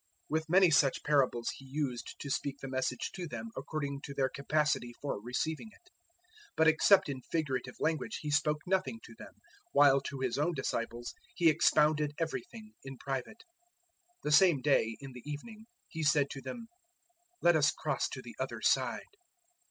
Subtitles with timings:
[0.31, 4.15] 004:033 With many such parables He used to speak the Message to them according to
[4.15, 5.91] their capacity for receiving it.
[6.55, 9.35] 004:034 But except in figurative language He spoke nothing to them;
[9.73, 13.43] while to His own disciples He expounded everything, in private.
[14.23, 16.65] 004:035 The same day, in the evening, He said to them,
[17.43, 19.03] "Let us cross to the other side."